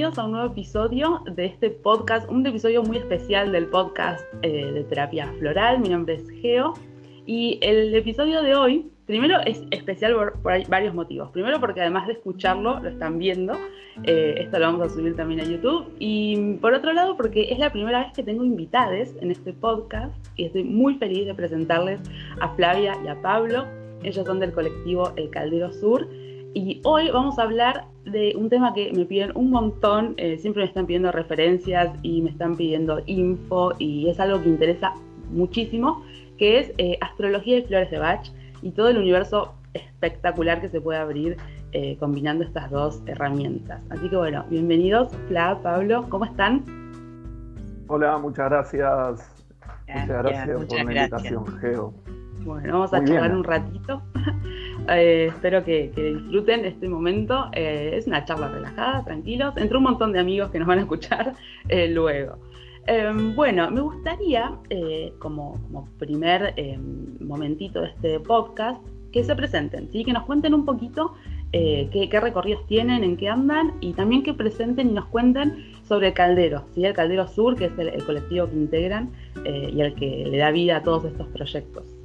[0.00, 4.64] bienvenidos a un nuevo episodio de este podcast, un episodio muy especial del podcast eh,
[4.72, 5.78] de terapia floral.
[5.78, 6.72] Mi nombre es Geo
[7.26, 11.28] y el episodio de hoy, primero es especial por, varios motivos.
[11.32, 13.52] Primero porque además de escucharlo, lo están viendo.
[14.04, 15.94] Eh, esto lo vamos a subir también a YouTube.
[15.98, 20.14] Y por otro lado porque es la primera vez que tengo invitades en este podcast
[20.34, 22.00] y estoy muy feliz de presentarles
[22.40, 23.66] a Flavia y a Pablo.
[24.02, 26.08] Ellos son del colectivo El Caldero Sur
[26.54, 30.62] y hoy vamos a hablar de un tema que me piden un montón, eh, siempre
[30.62, 34.94] me están pidiendo referencias y me están pidiendo info y es algo que interesa
[35.30, 36.04] muchísimo,
[36.38, 38.26] que es eh, astrología y flores de Bach
[38.62, 41.36] y todo el universo espectacular que se puede abrir
[41.72, 43.80] eh, combinando estas dos herramientas.
[43.90, 46.64] Así que bueno, bienvenidos, Fla, Pablo, ¿cómo están?
[47.86, 49.36] Hola, muchas gracias.
[49.88, 51.94] Muchas gracias por la invitación, Geo.
[52.44, 54.02] Bueno, vamos a charlar un ratito.
[54.90, 57.48] Eh, espero que, disfruten este momento.
[57.52, 60.82] Eh, es una charla relajada, tranquilos, entre un montón de amigos que nos van a
[60.82, 61.34] escuchar
[61.68, 62.38] eh, luego.
[62.86, 64.58] Em, bueno, me gustaría,
[65.18, 65.60] como,
[65.98, 70.04] primer em, momentito de este podcast, que se presenten, ¿sí?
[70.04, 71.14] que nos cuenten un poquito
[71.52, 76.14] qué, recorridos tienen, en qué andan y también que presenten y nos cuenten sobre el
[76.14, 76.84] Caldero, ¿sí?
[76.84, 79.10] el Caldero Sur, que es el colectivo que integran
[79.44, 81.99] y el que le da vida a todos estos proyectos.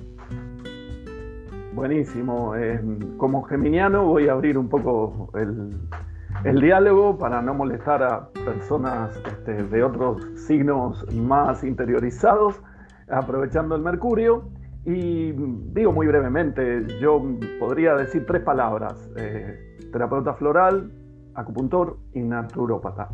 [1.75, 2.55] Buenísimo.
[2.55, 2.79] Eh,
[3.17, 9.61] como geminiano voy a abrir un poco el, diálogo para no molestar a personas este,
[9.61, 12.61] de otros signos más interiorizados,
[13.09, 14.47] aprovechando el Mercurio.
[14.85, 15.33] Y
[15.73, 17.21] digo muy brevemente, yo
[17.59, 20.93] podría decir tres palabras, eh, terapeuta floral,
[21.33, 23.09] acupuntor y naturópata.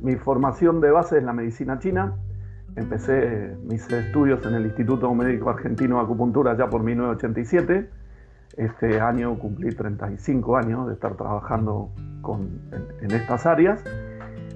[0.00, 2.16] Mi formación de base es la medicina china.
[2.76, 8.05] Empecé mis estudios en el Instituto Médico Argentino de Acupuntura ya por 1987
[8.56, 11.90] este año cumplí 35 años de estar trabajando
[13.02, 13.84] en, estas áreas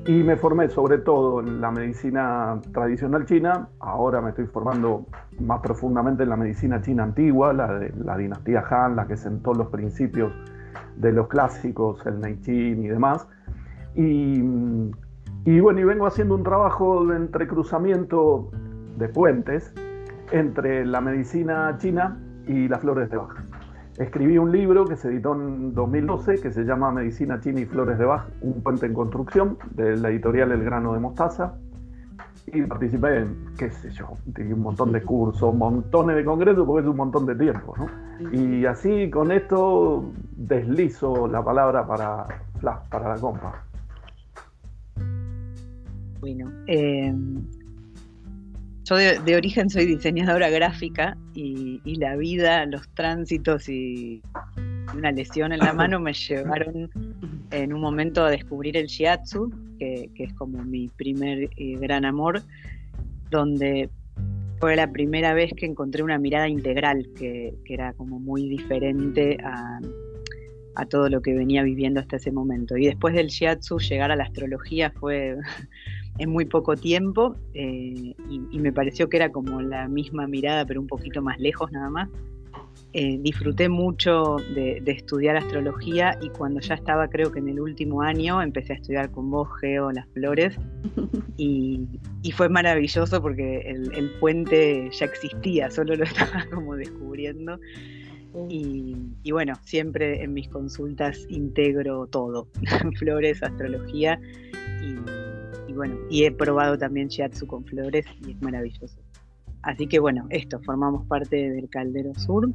[0.07, 3.69] y me formé sobre todo en la medicina tradicional china.
[3.79, 5.07] Ahora me estoy formando
[5.39, 9.53] más profundamente en la medicina china antigua, la de la dinastía Han, la que sentó
[9.53, 10.33] los principios
[10.97, 13.29] de los clásicos, el Neichin y demás.
[13.95, 14.41] Y,
[15.61, 18.51] bueno, y vengo haciendo un trabajo de entrecruzamiento
[18.97, 19.75] de puentes
[20.33, 23.50] entre la medicina china y las flores de Bach
[24.01, 27.99] escribí un libro que se editó en 2012 que se llama Medicina China y Flores
[27.99, 31.55] de Bach, un puente en construcción, de la editorial El Grano de Mostaza.
[32.47, 36.89] Y participé en, qué sé yo, un montón de cursos, montones de congresos, porque es
[36.89, 37.75] un montón de tiempo.
[37.77, 38.33] ¿no?
[38.33, 42.27] Y así con esto deslizo la palabra para,
[42.91, 43.65] para la compa.
[46.21, 47.15] Bueno, eh,
[48.85, 54.23] yo de, origen soy diseñadora gráfica y, la vida, los tránsitos y
[54.97, 56.91] una lesión en la mano me llevaron
[57.51, 62.43] en un momento a descubrir el shiatsu, que, es como mi primer eh, gran amor,
[63.31, 63.91] donde
[64.59, 69.81] fue la primera vez que encontré una mirada integral que, era como muy diferente a,
[70.75, 72.77] a, todo lo que venía viviendo hasta ese momento.
[72.77, 75.37] Y después del shiatsu llegar a la astrología fue
[76.21, 80.79] en muy poco tiempo eh, y, me pareció que era como la misma mirada pero
[80.79, 82.09] un poquito más lejos nada más.
[82.93, 88.03] Eh, disfruté mucho de, estudiar astrología y cuando ya estaba creo que en el último
[88.03, 90.59] año empecé a estudiar con vos Geo las flores
[91.39, 91.87] y,
[92.35, 97.59] fue maravilloso porque el, puente ya existía, solo lo estaba como descubriendo.
[98.49, 98.95] Y,
[99.25, 102.47] y, bueno, siempre en mis consultas integro todo,
[102.99, 104.21] flores, astrología
[104.83, 105.20] y
[105.81, 109.01] bueno, y he probado también shiatsu con flores y es maravilloso.
[109.63, 112.51] Así que bueno, esto, formamos parte del Caldero Sur,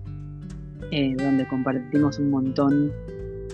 [0.91, 2.91] eh, donde compartimos un montón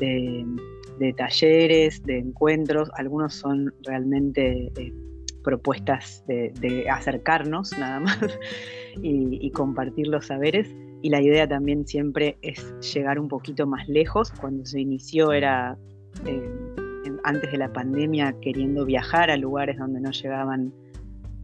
[0.02, 4.94] de, talleres, de encuentros, algunos son realmente eh,
[5.42, 8.20] propuestas de, acercarnos nada más
[9.02, 10.70] y, compartir los saberes.
[11.02, 14.34] Y la idea también siempre es llegar un poquito más lejos.
[14.34, 15.78] Cuando se inició era
[16.26, 16.81] eh,
[17.24, 20.74] antes de la pandemia queriendo viajar a lugares donde no llegaban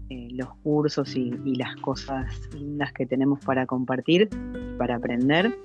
[0.09, 4.29] eh, los cursos y, las cosas lindas que tenemos para compartir,
[4.77, 5.57] para aprender.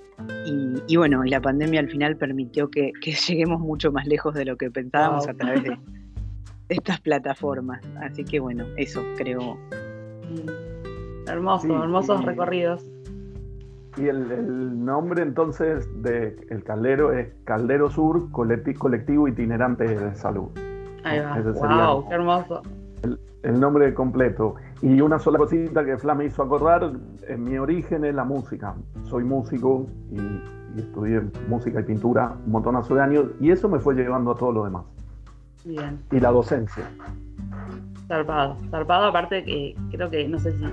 [0.88, 2.92] Y, bueno, la pandemia al final permitió que,
[3.28, 5.78] lleguemos mucho más lejos de lo que pensábamos a través de
[6.68, 7.80] estas plataformas.
[8.00, 9.58] Así que bueno, eso creo.
[11.26, 12.84] Hermoso, hermosos recorridos.
[13.96, 20.48] Y el, nombre entonces de el caldero es Caldero Sur Colectivo Itinerante de Salud.
[21.04, 21.38] Ahí va.
[21.40, 22.62] wow, qué hermoso.
[23.42, 24.54] El, nombre completo.
[24.80, 26.92] Y una sola cosita que Fla me hizo acordar,
[27.26, 28.74] en mi origen es la música.
[29.04, 33.94] Soy músico y, estudié música y pintura un montonazo de años y eso me fue
[33.94, 34.84] llevando a todo lo demás.
[35.64, 36.88] y la docencia.
[38.08, 40.64] Zarpado, zarpado aparte que creo que, no sé si,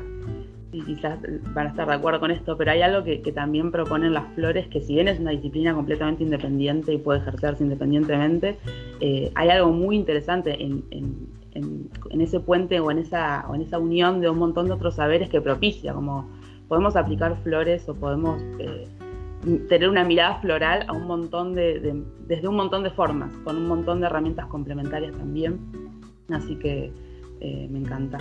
[0.71, 1.19] quizás
[1.53, 4.67] van a estar de acuerdo con esto, pero hay algo que, también proponen las flores,
[4.67, 8.57] que si bien es una disciplina completamente independiente y puede ejercerse independientemente,
[8.99, 10.83] eh, hay algo muy interesante en,
[12.21, 15.29] ese puente o en esa, o en esa unión de un montón de otros saberes
[15.29, 16.29] que propicia, como
[16.67, 18.41] podemos aplicar flores o podemos...
[18.59, 18.87] Eh,
[19.69, 23.67] tener una mirada floral a un montón de, desde un montón de formas, con un
[23.67, 25.59] montón de herramientas complementarias también.
[26.29, 26.91] Así que
[27.39, 28.17] eh, me encanta.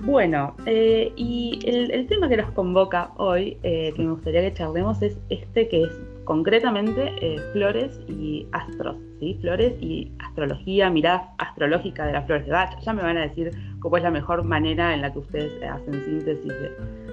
[0.00, 5.02] Bueno, eh, y el, tema que nos convoca hoy, eh, que me gustaría que charlemos,
[5.02, 7.12] es este que es concretamente
[7.52, 9.38] flores y astros, ¿sí?
[9.40, 12.78] Flores y astrología, mirada astrológica de las flores de Bach.
[12.80, 13.50] Ya me van a decir
[13.80, 16.52] cómo es la mejor manera en la que ustedes hacen síntesis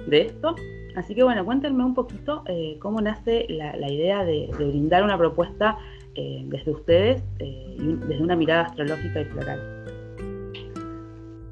[0.06, 0.56] de esto.
[0.94, 5.76] Así que bueno, cuéntenme un poquito eh, cómo nace la, idea de, brindar una propuesta
[6.14, 9.84] eh, desde ustedes, eh, desde una mirada astrológica y floral.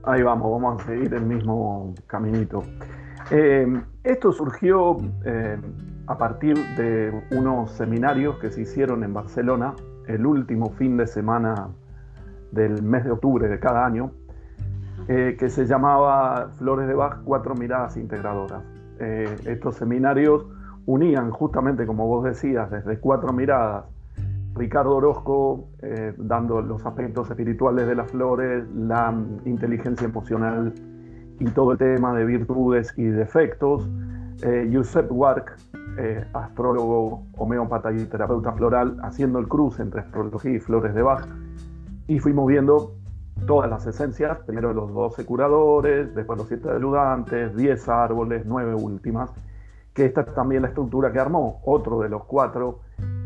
[0.04, 2.64] Ahí vamos, vamos a seguir el mismo caminito.
[4.04, 4.96] esto surgió
[6.06, 9.74] a partir de unos seminarios que se hicieron en Barcelona
[10.08, 11.68] el último fin de semana
[12.50, 14.12] del mes de octubre de cada año,
[15.06, 18.62] que se llamaba Flores de Bach, cuatro miradas integradoras.
[18.98, 20.46] Eh, estos seminarios
[20.86, 23.86] unían justamente, como vos decías, desde cuatro miradas,
[24.54, 29.14] Ricardo Orozco eh, dando los aspectos espirituales de las flores, la
[29.44, 30.72] inteligencia emocional
[31.40, 33.88] y todo el tema de virtudes y defectos,
[34.42, 35.56] eh, Josep Wark,
[36.32, 41.26] astrólogo, homeópata y terapeuta floral, haciendo el cruce entre astrología y flores de Bach,
[42.08, 42.94] y fuimos viendo
[43.46, 49.30] todas las esencias, primero los 12 curadores, después los 7 deludantes, 10 árboles, 9 últimas,
[49.94, 52.80] que esta es también la estructura que armó otro de los cuatro,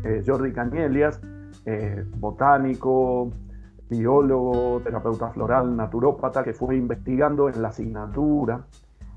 [0.07, 1.19] eh, Jordi Cañelias,
[1.65, 3.31] eh, botánico,
[3.89, 8.65] biólogo, terapeuta floral, naturópata, que fue investigando en la asignatura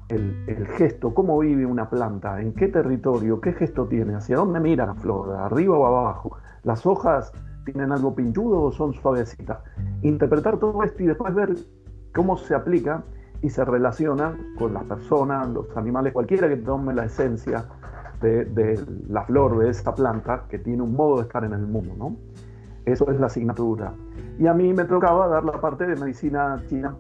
[0.09, 4.85] el, gesto, cómo vive una planta, en qué territorio, qué gesto tiene, hacia dónde mira
[4.85, 7.33] la flor, arriba o abajo, las hojas
[7.65, 9.59] tienen algo pinchudo o son suavecitas.
[10.03, 11.55] Interpretar todo esto y después ver
[12.13, 13.05] cómo se aplica
[13.43, 17.67] y se relaciona con las personas, los animales, cualquiera que tome la esencia
[18.21, 18.79] de,
[19.09, 21.95] la flor de esta planta que tiene un modo de estar en el mundo.
[21.97, 22.17] ¿no?
[22.85, 23.95] Eso es la asignatura.
[24.39, 26.97] Y a mí me tocaba dar la parte de medicina china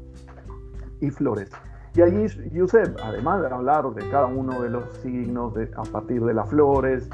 [1.00, 1.50] y flores.
[1.94, 6.34] Y allí Yusef, además de hablar de cada uno de los signos a partir de
[6.34, 7.08] las flores,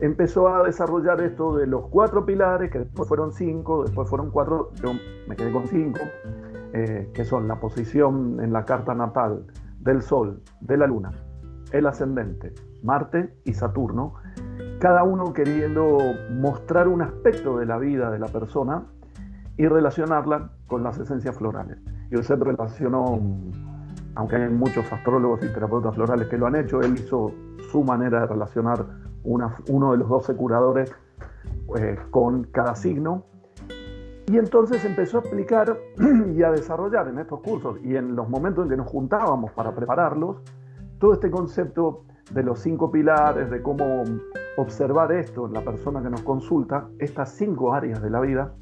[0.00, 4.70] empezó a desarrollar esto de los cuatro pilares, que después fueron cinco, después fueron cuatro,
[4.82, 4.92] yo
[5.26, 6.00] me quedé con cinco,
[6.72, 9.44] eh, que son la posición en la carta natal
[9.80, 11.10] del Sol, de la Luna,
[11.72, 14.14] el ascendente, Marte y Saturno,
[14.78, 15.98] cada uno queriendo
[16.30, 18.84] mostrar un aspecto de la vida de la persona
[19.56, 21.78] y relacionarla con las esencias florales.
[22.12, 23.20] Usted relacionó,
[24.14, 27.32] aunque hay muchos astrólogos y terapeutas florales que lo han hecho, él hizo
[27.70, 28.84] su manera de relacionar
[29.24, 30.92] uno de los 12 curadores
[31.78, 33.24] eh, con cada signo.
[34.26, 35.76] Y entonces empezó a aplicar
[36.34, 39.74] y a desarrollar en estos cursos y en los momentos en que nos juntábamos para
[39.74, 40.38] prepararlos,
[40.98, 44.04] todo este concepto de los cinco pilares, de cómo
[44.56, 48.52] observar esto en la persona que nos consulta, estas cinco áreas de la vida,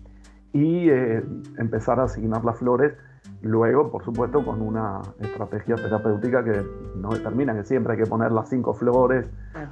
[0.52, 1.22] y eh,
[1.58, 2.94] empezar a asignar las flores
[3.42, 6.62] Luego, por supuesto, con una estrategia terapéutica que
[6.96, 9.26] no determina que siempre hay que poner las cinco flores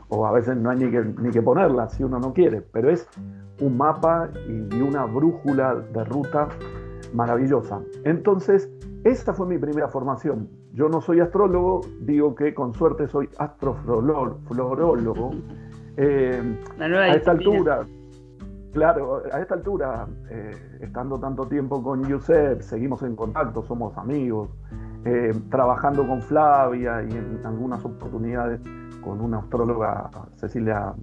[0.08, 2.90] o a veces no hay ni que, ni que ponerlas si uno no quiere, pero
[2.90, 3.06] es
[3.60, 6.48] un mapa y una brújula de ruta
[7.12, 7.80] maravillosa.
[8.04, 8.70] Entonces,
[9.04, 10.48] esta fue mi primera formación.
[10.72, 15.30] Yo no soy astrólogo, digo que con suerte soy astroflorólogo.
[15.96, 16.42] Eh,
[16.78, 17.84] a esta altura,
[18.72, 24.50] Claro, a esta altura, eh, estando tanto tiempo con Yusef, seguimos en contacto, somos amigos,
[25.04, 28.60] eh, trabajando con Flavia y en algunas oportunidades
[29.00, 30.94] con una astróloga, Cecilia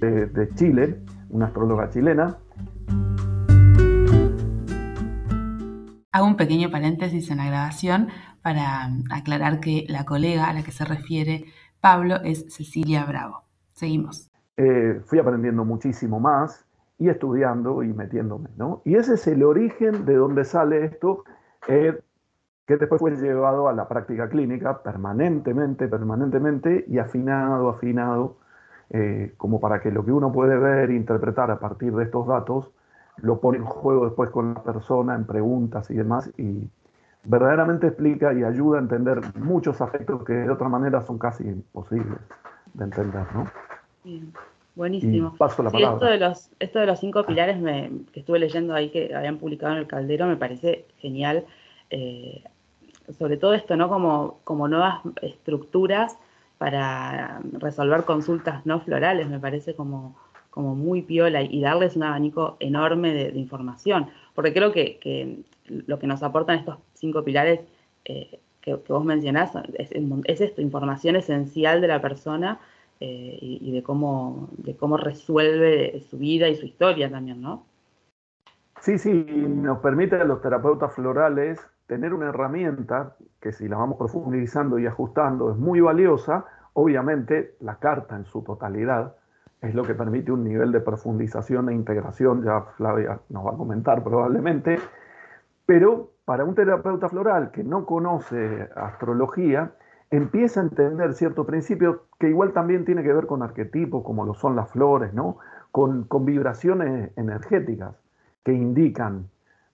[0.00, 2.36] de, Chile, una astróloga chilena.
[6.14, 8.06] Hago un pequeño paréntesis en la grabación
[8.40, 11.46] para aclarar que la colega a la que se refiere
[11.80, 13.42] Pablo es Cecilia Bravo.
[13.72, 14.30] Seguimos.
[14.56, 16.64] Eh, fui aprendiendo muchísimo más
[17.00, 18.80] y estudiando y metiéndome, ¿no?
[18.84, 21.24] Y ese es el origen de donde sale esto,
[21.66, 22.00] eh,
[22.64, 28.36] que después fue llevado a la práctica clínica permanentemente, permanentemente y afinado, afinado,
[28.90, 32.24] eh, como para que lo que uno puede ver e interpretar a partir de estos
[32.28, 32.70] datos,
[33.18, 36.68] lo pone en juego después con la persona, en preguntas y demás, y
[37.24, 42.18] verdaderamente explica y ayuda a entender muchos aspectos que de otra manera son casi imposibles
[42.74, 43.46] de entender, ¿no?
[44.74, 45.34] Buenísimo.
[45.36, 45.94] paso la palabra.
[45.94, 47.56] esto de los, esto de los cinco pilares
[48.12, 51.44] que estuve leyendo ahí que habían publicado en el Caldero me parece genial.
[51.90, 52.42] Eh,
[53.18, 53.88] sobre todo esto, ¿no?
[53.88, 56.18] Como, como nuevas estructuras
[56.58, 60.16] para resolver consultas no florales, me parece como,
[60.54, 64.06] como muy piola y darles un abanico enorme de, información.
[64.36, 67.58] Porque creo que, lo que nos aportan estos cinco pilares
[68.04, 72.60] eh, que, vos mencionás es, es, esto, información esencial de la persona
[73.00, 77.64] eh, y, de, cómo, de cómo resuelve su vida y su historia también, ¿no?
[78.80, 81.58] Sí, sí, nos permite a los terapeutas florales
[81.88, 86.44] tener una herramienta que si la vamos profundizando y ajustando es muy valiosa,
[86.74, 89.16] obviamente la carta en su totalidad
[89.64, 93.56] es lo que permite un nivel de profundización e integración, ya Flavia nos va a
[93.56, 94.78] comentar probablemente,
[95.66, 99.72] pero para un terapeuta floral que no conoce astrología,
[100.10, 104.34] empieza a entender ciertos principios que igual también tiene que ver con arquetipos, como lo
[104.34, 105.38] son las flores, ¿no?
[105.70, 107.96] con, con vibraciones energéticas
[108.44, 109.28] que indican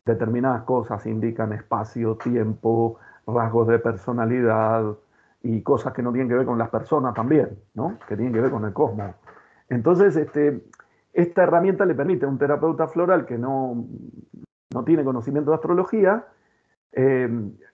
[0.06, 4.84] determinadas cosas, indican espacio, tiempo, rasgos de personalidad
[5.42, 7.98] y cosas que no tienen que ver con las personas también, ¿no?
[8.08, 9.14] que tienen que ver con el cosmos.
[9.70, 10.62] Entonces, este,
[11.12, 13.86] esta herramienta le permite a un terapeuta floral que no,
[14.72, 16.26] no tiene conocimiento de astrología
[16.92, 17.28] eh,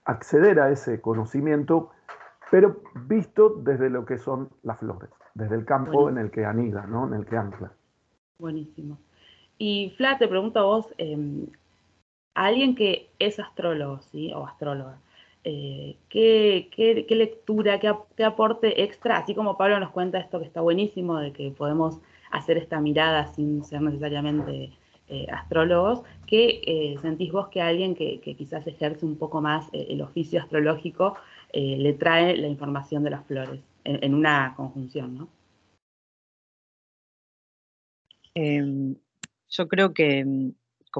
[0.05, 1.89] acceder a ese conocimiento,
[2.49, 6.85] pero visto desde lo que son las flores, desde el campo en el que anida,
[6.85, 7.07] ¿no?
[7.07, 7.71] en el que ancla.
[8.39, 8.97] Buenísimo.
[9.57, 11.47] Y Fla, te pregunto a vos, em,
[12.35, 14.31] alguien que es astrólogo, ¿sí?
[14.33, 14.99] O astróloga,
[15.49, 21.19] eh, ¿qué, lectura, qué, aporte extra, así como Pablo nos cuenta esto que está buenísimo,
[21.19, 22.01] de que podemos
[22.31, 24.73] hacer esta mirada sin ser necesariamente
[25.07, 30.01] eh, astrólogos, ¿qué eh, sentís vos que alguien que, quizás ejerce un poco más el
[30.01, 31.15] oficio astrológico
[31.53, 35.29] le trae la información de las flores en, una conjunción, ¿no?
[38.35, 38.95] Em,
[39.47, 40.51] yo creo que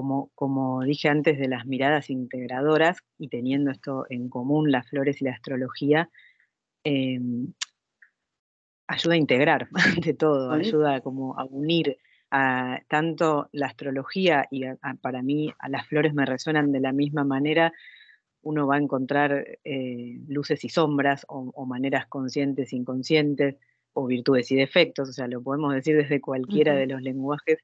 [0.01, 5.22] mm, como, dije antes, de las miradas integradoras y teniendo esto en común, las flores
[5.22, 6.10] y la astrología,
[6.84, 7.54] em,
[8.88, 9.68] ayuda a integrar
[10.06, 11.98] ante todo, ayuda como a unir
[12.32, 14.63] a, tanto la astrología y
[15.01, 17.74] para mí a las flores me resuenan de la misma manera,
[18.42, 23.58] uno va a encontrar eh, luces y sombras o, maneras conscientes, e inconscientes,
[23.94, 27.58] o virtudes y defectos, o sea, lo podemos decir desde cualquiera de los lenguajes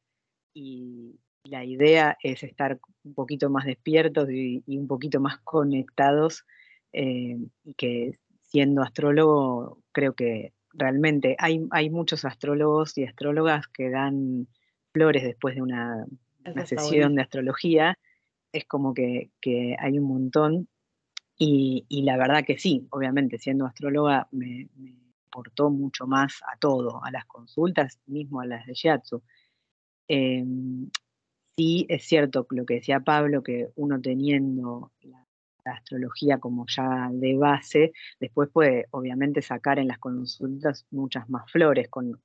[0.53, 6.45] y, la idea es estar un poquito más despiertos y, un poquito más conectados
[6.93, 13.89] eh, y que siendo astrólogo creo que realmente hay, hay muchos astrólogos y astrólogas que
[13.89, 14.47] dan
[14.91, 16.05] flores después de una,
[16.65, 17.97] sesión de astrología.
[18.51, 19.31] Es como que,
[19.79, 20.67] hay un montón
[21.37, 24.95] y, la verdad que sí, obviamente siendo astróloga me, me
[25.27, 29.23] aportó mucho más a todo, a las consultas, mismo a las de Shiatsu.
[30.07, 30.89] Em,
[31.55, 35.19] sí es cierto lo que decía Pablo, que uno teniendo la,
[35.65, 41.87] astrología como ya de base, después puede obviamente sacar en las consultas muchas más flores
[41.87, 42.19] con,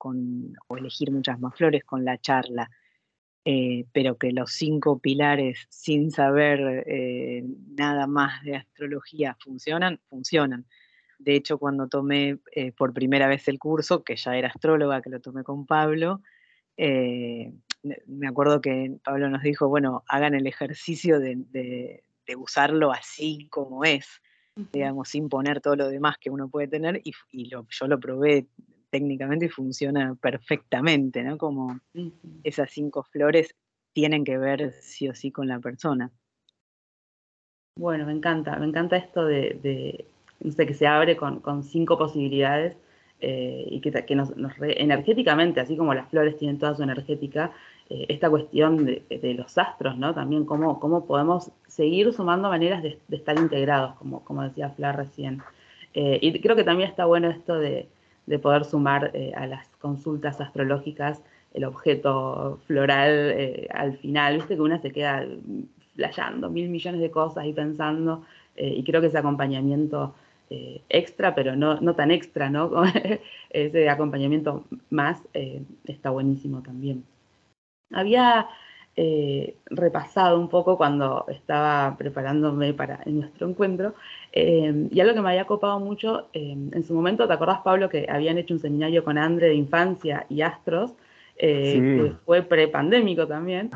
[0.66, 2.68] o elegir muchas más flores con la charla.
[3.44, 7.44] Eh, pero que los cinco pilares sin saber eh,
[7.76, 10.66] nada más de astrología funcionan, funcionan.
[11.18, 15.10] De hecho, cuando tomé eh, por primera vez el curso, que ya era astróloga, que
[15.10, 16.22] lo tomé con Pablo,
[16.78, 22.02] me acuerdo que Pablo nos dijo, bueno, hagan el ejercicio de,
[22.36, 24.06] usarlo así como es,
[24.72, 28.46] digamos, sin poner todo lo demás que uno puede tener, y, yo lo probé
[28.90, 31.36] técnicamente y funciona perfectamente, ¿no?
[31.36, 31.80] Como
[32.44, 33.54] esas cinco flores
[33.92, 36.10] tienen que ver sí o sí con la persona.
[37.76, 40.06] Bueno, me encanta, me encanta esto de,
[40.40, 42.76] que se abre con, con cinco posibilidades
[43.20, 47.50] eh, y que, nos, energéticamente, así como las flores tienen toda su energética,
[47.90, 50.14] eh, esta cuestión de, los astros, ¿no?
[50.14, 55.42] También cómo, cómo podemos seguir sumando maneras de, estar integrados, como, como decía Fla recién.
[55.94, 57.88] Eh, y creo que también está bueno esto de,
[58.40, 61.22] poder sumar a las consultas astrológicas
[61.54, 63.34] el objeto floral
[63.72, 65.24] al final, viste que una se queda
[65.96, 70.12] flayando mil millones de cosas y pensando, y creo que ese acompañamiento
[70.50, 72.70] eh, extra, pero no, no, tan extra, ¿no?
[73.50, 77.04] Ese acompañamiento más eh, está buenísimo también.
[77.92, 78.48] Había
[78.96, 83.94] eh, repasado un poco cuando estaba preparándome para nuestro encuentro,
[84.32, 88.38] y algo que me había copado mucho, en su momento, ¿te acordás, Pablo, que habían
[88.38, 90.94] hecho un seminario con Andre de infancia y astros,
[91.36, 93.70] que fue prepandémico también?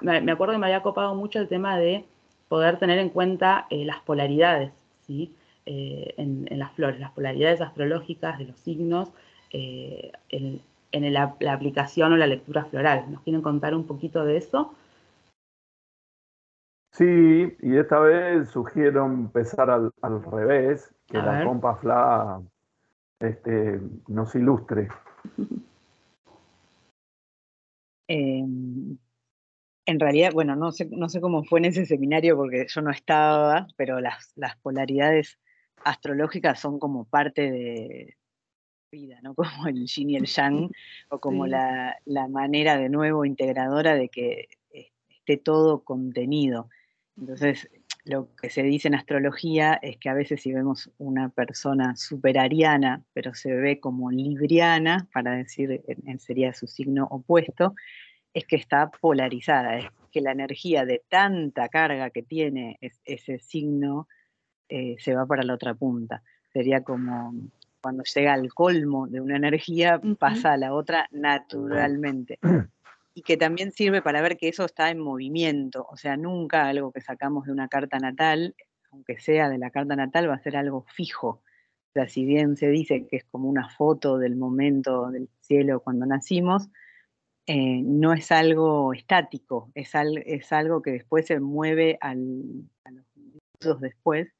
[0.00, 2.04] me acuerdo que me había copado mucho el tema de
[2.48, 4.72] poder tener en cuenta las polaridades,
[5.06, 5.32] ¿sí?
[5.66, 9.12] Eh, en, las flores, las polaridades astrológicas de los signos,
[9.50, 10.60] eh, en,
[10.92, 13.10] en la aplicación o la lectura floral.
[13.10, 14.74] ¿Nos quieren contar un poquito de eso?
[16.96, 19.92] Sí, y esta vez sugiero empezar al,
[20.32, 22.40] revés, que la compa Fla
[23.20, 24.88] este, nos ilustre.
[28.08, 28.96] Em,
[29.84, 32.92] en realidad, bueno, no sé, no sé cómo fue en ese seminario porque yo no
[32.92, 35.40] estaba, pero las, las polaridades
[35.86, 38.16] astrológicas son como parte de
[38.90, 39.34] vida, ¿no?
[39.64, 40.70] Como el yin y el yang,
[41.10, 44.48] o como la, la manera de nuevo integradora de que
[45.08, 46.68] esté todo contenido.
[47.16, 47.68] Entonces,
[48.04, 53.02] lo que se dice en astrología es que a veces si vemos una persona superariana,
[53.12, 55.82] pero se ve como libriana, para decir,
[56.18, 57.74] sería su signo opuesto,
[58.32, 64.06] es que está polarizada, es que la energía de tanta carga que tiene ese signo
[64.68, 66.22] eh, se va para la otra punta.
[66.52, 67.32] Sería como
[67.80, 72.38] cuando llega al colmo de una energía, pasa a la otra naturalmente.
[73.14, 76.92] y que también sirve para ver que eso está en movimiento, o sea, nunca algo
[76.92, 78.54] que sacamos de una carta natal,
[78.90, 81.28] aunque sea de la carta natal, va a ser algo fijo.
[81.28, 85.80] O sea, si bien se dice que es como una foto del momento del cielo
[85.80, 86.68] cuando nacimos,
[87.46, 93.80] eh, no es algo estático, es, es, algo que después se mueve a los minutos
[93.80, 94.35] después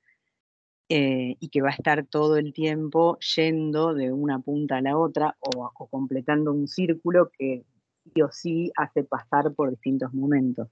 [0.88, 4.96] eh, y que va a estar todo el tiempo yendo de una punta a la
[4.96, 7.64] otra o, o completando un círculo que
[8.04, 10.68] sí o sí hace pasar por distintos momentos.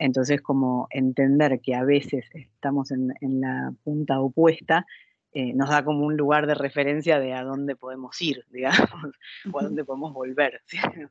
[0.00, 4.86] Entonces, como entender que a veces estamos en, la punta opuesta,
[5.32, 8.78] eh, nos da como un lugar de referencia de a dónde podemos ir, digamos,
[9.52, 10.60] o a dónde podemos volver.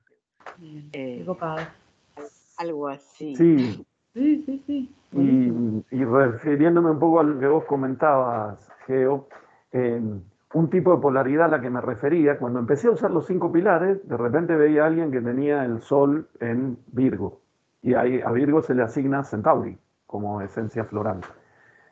[0.93, 1.25] Eh,
[2.57, 3.35] algo así.
[3.35, 3.85] Sí.
[4.13, 4.95] Sí, sí, sí.
[5.11, 9.27] Y, refiriéndome un poco a lo que vos comentabas, Geo,
[9.71, 10.01] eh,
[10.53, 12.37] un tipo de polaridad a la que me refería.
[12.37, 15.81] Cuando empecé a usar los cinco pilares, de repente veía a alguien que tenía el
[15.81, 17.41] Sol en Virgo.
[17.81, 21.21] Y ahí a Virgo se le asigna Centauri como esencia floral.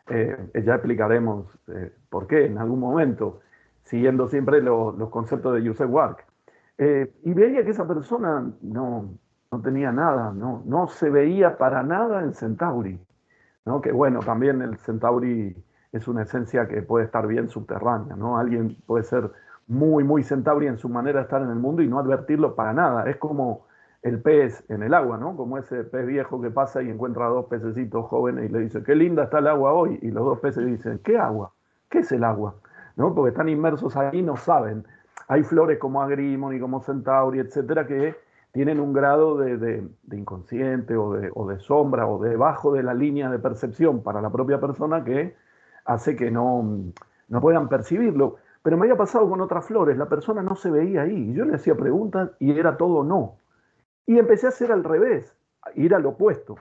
[0.10, 3.42] Eh, ya explicaremos eh, por qué en algún momento,
[3.84, 6.26] siguiendo siempre los conceptos de Joseph Wark.
[6.80, 9.10] Y veía que esa persona no,
[9.52, 13.00] no tenía nada, no, no se veía para nada en Centauri.
[13.66, 13.82] ¿no?
[13.82, 15.56] Que bueno, también el Centauri
[15.92, 18.38] es una esencia que puede estar bien subterránea, ¿no?
[18.38, 19.32] Alguien puede ser
[19.68, 22.74] muy, muy centauri en su manera de estar en el mundo y no advertirlo para
[22.74, 23.10] nada.
[23.10, 23.68] Es como
[24.02, 25.36] el pez en el agua, ¿no?
[25.36, 28.84] Como ese pez viejo que pasa y encuentra a dos pececitos jóvenes y le dice,
[28.84, 30.00] qué linda está el agua hoy.
[30.02, 31.52] Y los dos peces dicen, ¿qué agua?
[31.90, 32.56] ¿Qué es el agua?
[32.96, 33.14] ¿No?
[33.14, 34.86] Porque están inmersos ahí y no saben.
[35.28, 38.16] Hay flores como agrimony, como centauri, etcétera, que
[38.58, 43.30] tienen un grado de, inconsciente o de, o de sombra o debajo de la línea
[43.30, 45.36] de percepción para la propia persona que
[45.86, 46.68] hace que no,
[47.28, 48.38] no puedan percibirlo.
[48.64, 51.34] Pero me había pasado con otras flores, la persona no se veía ahí.
[51.34, 53.36] Yo le hacía preguntas y era todo no.
[54.08, 55.38] Y empecé a hacer al revés,
[55.76, 56.56] ir al opuesto.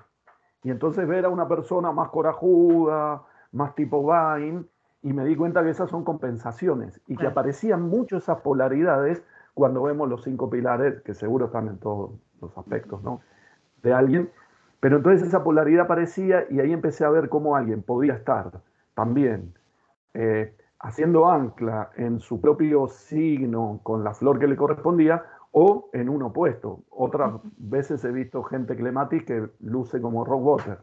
[0.65, 4.65] Y entonces ver a una persona más corajuda, más tipo Vine,
[5.03, 9.23] y me di cuenta que esas son compensaciones y que aparecían mucho esas polaridades
[9.57, 12.11] cuando vemos los cinco pilares, que seguro están en todos
[12.42, 13.23] los aspectos ¿no?
[13.83, 14.31] de alguien.
[14.81, 18.61] Pero entonces esa polaridad aparecía y ahí empecé a ver cómo alguien podía estar
[18.92, 19.55] también
[20.12, 26.11] eh, haciendo ancla en su propio signo con la flor que le correspondía o en
[26.11, 26.81] un opuesto.
[26.90, 30.79] Otras veces he visto gente clematis que luce como rock water,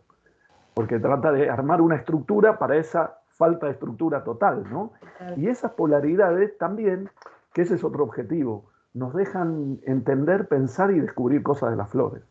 [0.74, 4.94] porque trata de armar una estructura para esa falta de estructura total, ¿no?
[5.38, 7.12] Y esas polaridades también,
[7.54, 12.24] que ese es otro objetivo, nos dejan entender, pensar y descubrir cosas de las flores.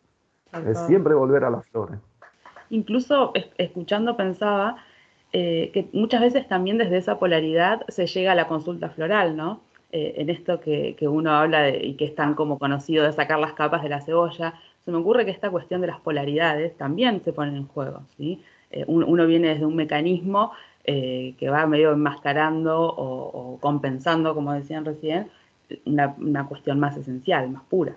[0.67, 1.99] Es siempre volver a las flores.
[2.71, 4.77] Incluso escuchando pensaba
[5.33, 9.63] eh, que muchas veces también desde esa polaridad se llega a la consulta floral, ¿no?
[9.91, 13.53] Eh, en esto que, uno habla y que es tan como conocido de sacar las
[13.53, 14.55] capas de la cebolla,
[14.85, 18.43] se me ocurre que esta cuestión de las polaridades también se pone en juego, ¿sí?
[18.71, 20.53] Eh, uno, viene desde un mecanismo
[20.85, 25.31] que va medio enmascarando o, compensando, como decían recién,
[25.85, 27.95] una, una cuestión más esencial, más pura.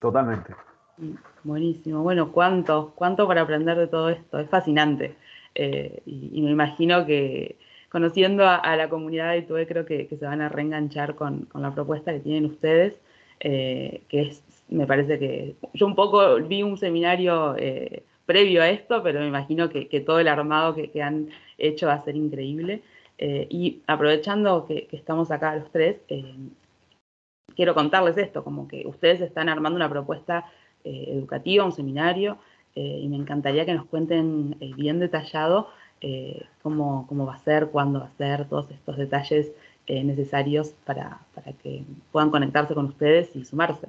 [0.00, 0.54] Totalmente.
[0.98, 2.02] Mm, buenísimo.
[2.02, 4.38] Bueno, ¿cuánto, cuánto para aprender de todo esto?
[4.38, 5.16] Es fascinante.
[5.54, 7.56] Eh, y, me imagino que
[7.90, 12.12] conociendo a, la comunidad de Itube creo que, se van a reenganchar con, la propuesta
[12.12, 13.00] que tienen ustedes,
[13.40, 18.68] eh, que es, me parece que yo un poco vi un seminario eh, previo a
[18.68, 22.82] esto, pero me imagino que, todo el armado que, han hecho va a ser increíble.
[23.18, 25.96] y aprovechando que, estamos acá los tres,
[27.56, 30.44] quiero contarles esto, como que ustedes están armando una propuesta
[30.84, 32.38] educativa, un seminario,
[32.74, 35.68] eh, y me encantaría que nos cuenten eh, bien detallado
[36.00, 39.52] eh, cómo, va a ser, cuándo va a ser, todos estos detalles
[39.86, 43.88] eh, necesarios para, para que puedan conectarse con ustedes y sumarse.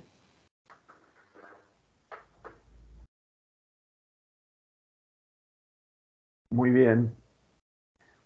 [6.52, 7.16] Muy bien.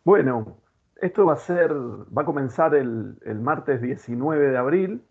[0.04, 0.58] Bueno,
[1.00, 5.04] esto va a ser, va a comenzar el, martes 19 de abril.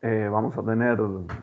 [0.00, 0.98] Eh, vamos a tener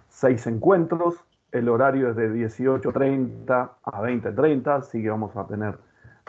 [0.07, 1.15] seis encuentros.
[1.51, 5.77] El horario es de 18.30 a 20.30, así que vamos a tener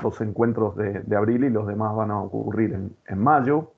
[0.03, 2.75] dos encuentros de, abril y los demás van a ocurrir
[3.07, 3.73] en, mayo.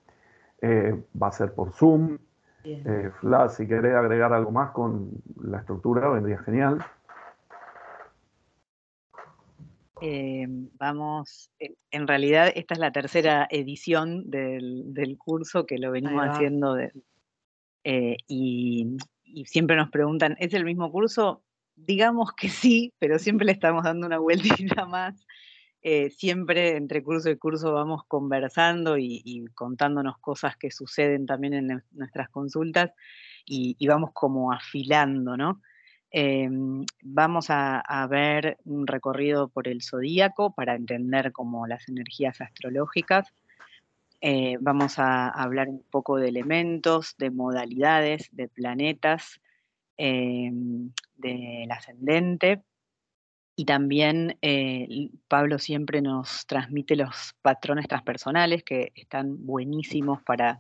[0.63, 2.17] Eh, va a ser por Zoom.
[2.65, 5.11] Eh, Fla, si querés agregar algo más con
[5.43, 6.79] la estructura, vendría genial.
[10.03, 10.47] Eh,
[10.79, 16.77] vamos, eh, en realidad esta es la tercera edición del, curso que lo venimos haciendo
[17.85, 18.97] eh, y,
[19.47, 21.43] siempre nos preguntan, ¿es el mismo curso?
[21.77, 25.27] Digamos que sí, pero siempre le estamos dando una vueltita más.
[26.11, 32.29] siempre entre curso y curso vamos conversando y, contándonos cosas que suceden también en nuestras
[32.29, 32.93] consultas
[33.47, 35.63] y, y vamos como afilando, ¿no?
[36.11, 43.33] Em, vamos a, ver un recorrido por el zodíaco para entender como las energías astrológicas.
[44.21, 49.41] Eh, vamos a hablar un poco de elementos, de modalidades, de planetas,
[49.97, 52.63] em, del ascendente.
[53.57, 60.59] Y también eh, Pablo siempre nos transmite los patrones transpersonales que están buenísimos para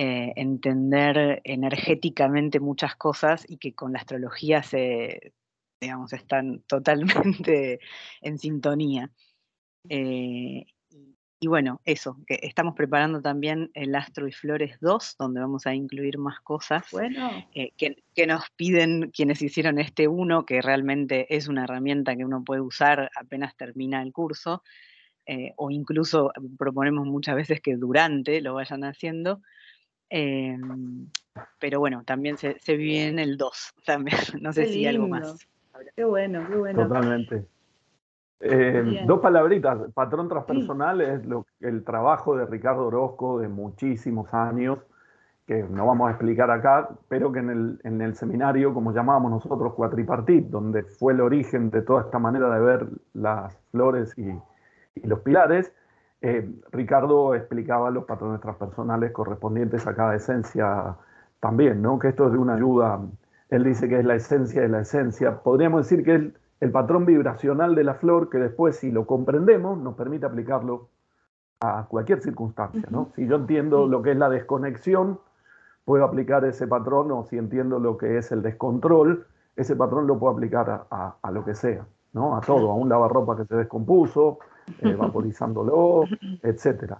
[0.00, 5.32] eh, entender energéticamente muchas cosas y que con la astrología se,
[5.80, 7.80] digamos, están totalmente
[8.20, 9.10] en sintonía.
[9.88, 10.66] Eh,
[11.40, 15.74] y bueno, eso, que estamos preparando también el Astro y Flores 2, donde vamos a
[15.74, 17.30] incluir más cosas bueno.
[17.52, 22.44] Eh, que, nos piden quienes hicieron este uno, que realmente es una herramienta que uno
[22.44, 24.62] puede usar apenas termina el curso,
[25.56, 29.42] o incluso proponemos muchas veces que durante lo vayan haciendo,
[30.10, 31.06] Em,
[31.58, 34.18] pero bueno, también se, se viene el 2 también.
[34.40, 35.48] No sé si algo más.
[35.94, 36.88] Qué bueno, qué bueno.
[36.88, 37.46] Totalmente.
[38.40, 39.78] Eh, dos palabritas.
[39.92, 44.78] Patrón transpersonal es lo, el trabajo de Ricardo Orozco de muchísimos años,
[45.46, 49.30] que no vamos a explicar acá, pero que en el, en el seminario, como llamábamos
[49.30, 54.28] nosotros, cuatripartit, donde fue el origen de toda esta manera de ver las flores y,
[54.94, 55.72] y los pilares,
[56.20, 60.96] eh, Ricardo explicaba los patrones transpersonales correspondientes a cada esencia
[61.40, 61.98] también, ¿no?
[61.98, 63.00] Que esto es de una ayuda.
[63.50, 65.40] Él dice que es la esencia de la esencia.
[65.42, 66.22] Podríamos decir que es
[66.60, 70.88] el patrón vibracional de la flor que después, si lo comprendemos, nos permite aplicarlo
[71.60, 73.10] a cualquier circunstancia, ¿no?
[73.14, 75.20] Si yo entiendo lo que es la desconexión,
[75.84, 79.26] puedo aplicar ese patrón, o si entiendo lo que es el descontrol,
[79.56, 82.36] ese patrón lo puedo aplicar a, a lo que sea, ¿no?
[82.36, 84.38] A todo, a un lavarropa que se descompuso,
[84.80, 86.04] eh, vaporizándolo,
[86.42, 86.94] etc.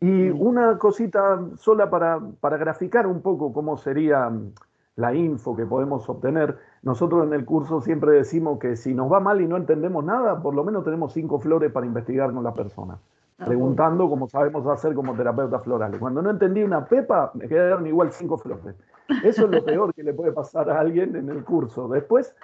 [0.00, 4.52] Y una cosita sola para, para graficar un poco cómo sería mm,
[4.96, 6.58] la info que podemos obtener.
[6.82, 10.40] Nosotros en el curso siempre decimos que si nos va mal y no entendemos nada,
[10.42, 12.98] por lo menos tenemos cinco flores para investigar con la persona.
[13.38, 16.00] Ah, preguntando como sabemos hacer como terapeutas florales.
[16.00, 18.74] Cuando no entendí una pepa, me quedaron igual cinco flores.
[19.22, 21.86] Eso es lo peor que le puede pasar a alguien en el curso.
[21.88, 22.34] Después,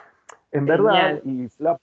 [0.52, 1.80] en verdad, y Flap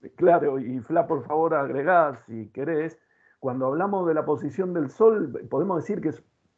[0.16, 2.98] Claro, y Fla, por favor, agregá si querés.
[3.38, 6.12] Cuando hablamos de la posición del Sol, podemos decir que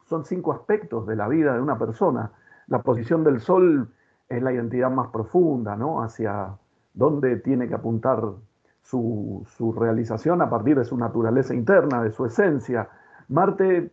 [0.05, 2.31] son cinco aspectos de la vida de una persona.
[2.67, 3.89] La posición del Sol
[4.27, 6.03] es la identidad más profunda, ¿no?
[6.03, 6.57] Hacia
[6.93, 8.21] dónde tiene que apuntar
[8.81, 9.45] su,
[9.79, 12.89] realización a partir de su naturaleza interna, de su esencia.
[13.29, 13.91] Marte,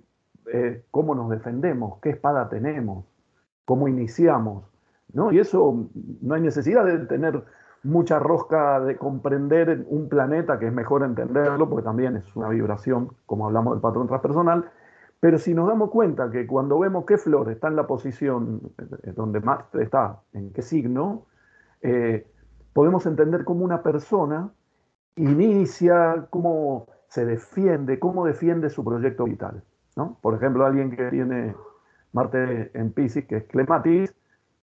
[0.53, 3.05] eh, cómo nos defendemos, qué espada tenemos,
[3.65, 4.65] cómo iniciamos,
[5.13, 5.31] ¿no?
[5.33, 5.89] Y eso
[6.23, 7.45] no hay necesidad de tener
[7.83, 13.11] mucha rosca de comprender un planeta, que es mejor entenderlo, porque también es una vibración,
[13.27, 14.71] como hablamos del patrón transpersonal,
[15.21, 19.13] pero si nos damos cuenta que cuando vemos qué flor está en la posición eh,
[19.15, 21.27] donde más está, en qué signo,
[21.83, 22.27] eh,
[22.73, 24.51] podemos entender cómo una persona
[25.17, 29.63] inicia, cómo se defiende, cómo defiende su proyecto vital.
[29.97, 30.19] ¿no?
[30.23, 31.55] Por ejemplo, alguien que tiene
[32.13, 34.15] Marte en Pisces, que es Clematis,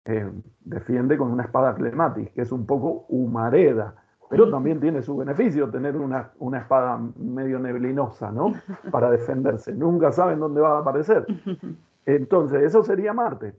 [0.05, 0.31] eh,
[0.65, 3.95] defiende con una espada clematis, que es un poco humareda,
[4.29, 8.55] pero también tiene su beneficio tener una, una, espada medio neblinosa, ¿no?
[8.91, 9.75] Para defenderse.
[9.75, 11.27] Nunca saben dónde va a aparecer.
[12.07, 13.55] Entonces, eso sería Marte.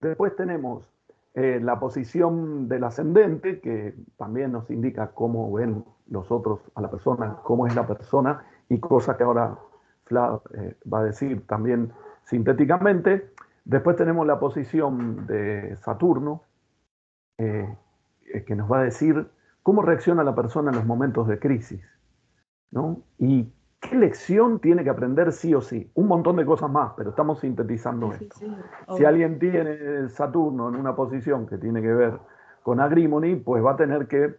[0.00, 0.88] Después tenemos
[1.34, 6.88] eh, la posición del ascendente, que también nos indica cómo ven los otros a la
[6.88, 9.58] persona, cómo es la persona, y cosas que ahora
[10.04, 13.33] Flav eh, va a decir también sintéticamente.
[13.64, 16.42] Después tenemos la posición de Saturno,
[17.38, 17.76] eh,
[18.32, 19.26] eh, que nos va a decir
[19.62, 21.82] cómo reacciona la persona en los momentos de crisis,
[22.70, 23.02] ¿no?
[23.18, 23.50] Y
[23.80, 25.90] ¿qué lección tiene que aprender sí o sí?
[25.94, 28.36] Un montón de cosas más, pero estamos sintetizando esto.
[28.96, 32.18] si alguien tiene Saturno en una posición que tiene que ver
[32.62, 34.36] con Agrimony, pues va a tener que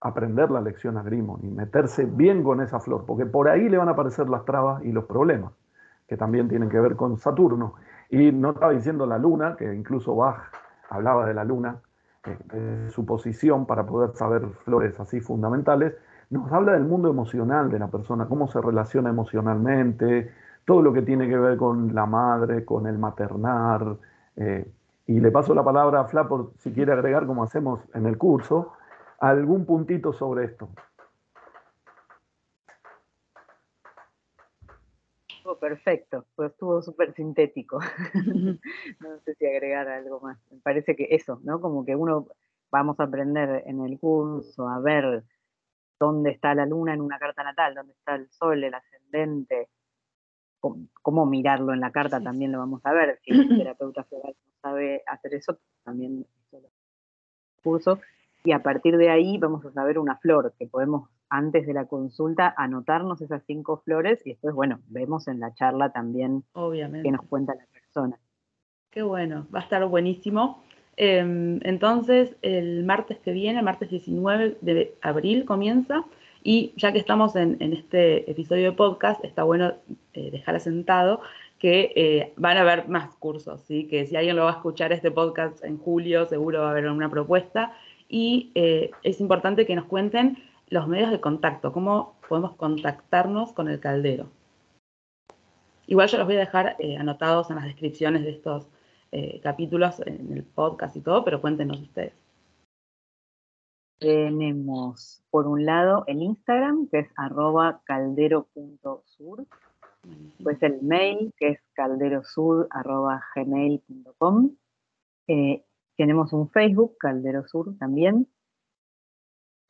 [0.00, 3.92] aprender la lección Agrimony, meterse bien con esa flor, porque por ahí le van a
[3.92, 5.52] aparecer las trabas y los problemas,
[6.06, 7.74] que también tienen que ver con Saturno.
[8.14, 10.36] Y no estaba diciendo la luna, que incluso Bach
[10.88, 11.80] hablaba de la luna,
[12.24, 15.94] de su posición para poder saber flores así fundamentales,
[16.30, 20.30] nos habla del mundo emocional de la persona, cómo se relaciona emocionalmente,
[20.64, 23.96] todo lo que tiene que ver con la madre, con el maternar.
[24.36, 24.64] Eh,
[25.08, 28.16] y le paso la palabra a Fla por si quiere agregar, como hacemos en el
[28.16, 28.74] curso,
[29.18, 30.68] algún puntito sobre esto.
[35.60, 37.78] Perfecto, pues estuvo súper sintético.
[39.00, 40.38] no sé si agregar algo más.
[40.50, 41.60] Me parece que eso, ¿no?
[41.60, 42.26] Como que uno
[42.70, 45.22] vamos a aprender en el curso a ver
[46.00, 49.68] dónde está la luna en una carta natal, dónde está el sol, el ascendente,
[51.02, 53.20] cómo, mirarlo en la carta también lo vamos a ver.
[53.22, 56.26] Si el terapeuta floral no sabe hacer eso, también
[57.62, 58.00] curso.
[58.44, 61.86] Y a partir de ahí vamos a saber una flor que podemos antes de la
[61.86, 67.08] consulta anotarnos esas cinco flores y después, bueno, vemos en la charla también Obviamente.
[67.08, 68.18] qué nos cuenta la persona.
[68.90, 70.62] Qué bueno, va a estar buenísimo.
[70.96, 76.04] Em, entonces, el martes que viene, el martes 19 de abril comienza.
[76.42, 79.72] Y ya que estamos en, este episodio de podcast, está bueno
[80.12, 81.22] eh, dejar asentado
[81.58, 83.88] que eh, van a haber más cursos, ¿sí?
[83.88, 86.86] que si alguien lo va a escuchar este podcast en julio, seguro va a haber
[86.90, 87.72] una propuesta.
[88.08, 90.36] Y eh, es importante que nos cuenten
[90.74, 94.26] los medios de contacto, cómo podemos contactarnos con el caldero.
[95.86, 98.68] Igual yo los voy a dejar anotados en las descripciones de estos
[99.12, 102.12] eh, capítulos en el podcast y todo, pero cuéntenos ustedes.
[104.00, 109.46] Tenemos por un lado el Instagram, que es arroba caldero.sur,
[110.42, 114.56] pues el mail, que es calderosur.gmail.com.
[115.28, 115.64] Eh,
[115.96, 118.26] tenemos un Facebook, Caldero Sur también,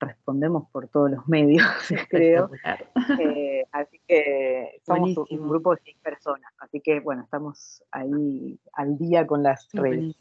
[0.00, 1.62] respondemos por todos los medios,
[2.09, 2.50] creo.
[3.18, 6.52] Eh, así que somos un grupo de seis personas.
[6.59, 10.16] Así que bueno, estamos ahí al día con las redes.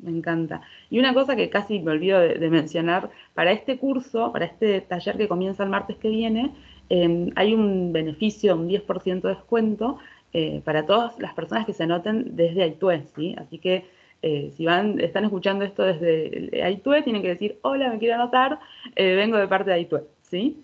[0.00, 0.62] Me encanta.
[0.90, 5.16] Y una cosa que casi me olvido de, mencionar, para este curso, para este taller
[5.16, 6.54] que comienza el martes que viene,
[6.88, 9.98] em, hay un beneficio, un 10% de descuento
[10.32, 13.36] eh, para todas las personas que se anoten desde Aitue, ¿sí?
[13.38, 13.86] Así que
[14.22, 18.60] eh, si van, están escuchando esto desde Aitue, tienen que decir, hola, me quiero anotar,
[18.94, 20.62] eh, vengo de parte de Aitue, ¿sí?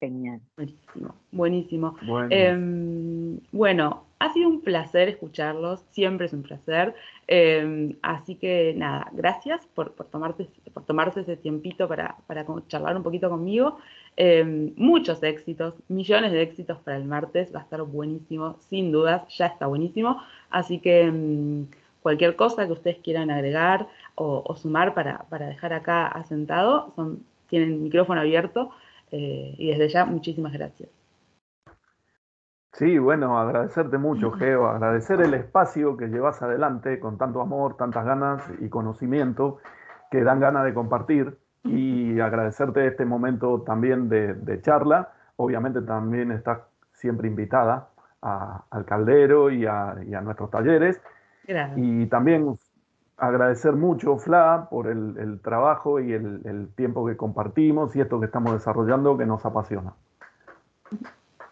[0.00, 0.40] Genial.
[0.56, 1.96] Buenísimo, buenísimo.
[2.30, 4.03] Em, bueno.
[4.18, 6.94] Ha sido un placer escucharlos, siempre es un placer.
[7.26, 13.02] Em, así que nada, gracias por, tomarte, por tomarse ese tiempito para, para charlar un
[13.02, 13.78] poquito conmigo.
[14.16, 19.22] Em, muchos éxitos, millones de éxitos para el martes, va a estar buenísimo, sin dudas,
[19.36, 20.22] ya está buenísimo.
[20.50, 21.66] Así que em,
[22.02, 28.20] cualquier cosa que ustedes quieran agregar o, sumar para, dejar acá asentado, son, tienen micrófono
[28.20, 28.70] abierto
[29.10, 31.03] eh, y desde ya muchísimas gracias.
[32.74, 38.04] Sí, bueno, agradecerte mucho, Geo, agradecer el espacio que llevas adelante con tanto amor, tantas
[38.04, 39.58] ganas y conocimiento
[40.10, 45.12] que dan ganas de compartir y agradecerte este momento también de, charla.
[45.36, 51.00] Obviamente también estás siempre invitada al caldero y a, nuestros talleres.
[51.76, 52.58] Y también
[53.18, 58.52] agradecer mucho, Fla, por el, trabajo y el, tiempo que compartimos y esto que estamos
[58.52, 59.92] desarrollando que nos apasiona.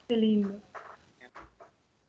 [0.08, 0.58] Qué lindo.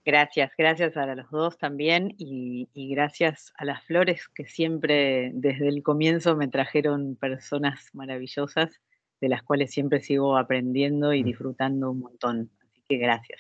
[0.06, 5.82] Gracias, gracias a los dos también y, gracias a las flores que siempre desde el
[5.82, 8.82] comienzo me trajeron personas maravillosas
[9.22, 11.26] de las cuales siempre sigo aprendiendo y mm.
[11.26, 12.50] disfrutando un montón.
[12.62, 13.40] Así que gracias.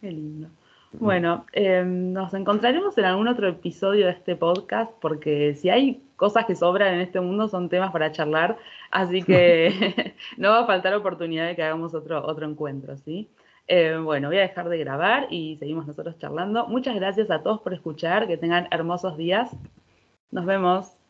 [0.00, 0.50] Qué lindo.
[0.98, 6.44] Bueno, em, nos encontraremos en algún otro episodio de este podcast porque si hay cosas
[6.44, 8.58] que sobran en este mundo son temas para charlar,
[8.90, 13.28] así que no va a faltar oportunidad de que hagamos otro, otro encuentro, ¿sí?
[13.66, 16.66] Eh, bueno, voy a dejar de grabar y seguimos nosotros charlando.
[16.66, 19.50] Muchas gracias a todos por escuchar, que tengan hermosos días.
[20.30, 21.03] Nos vemos.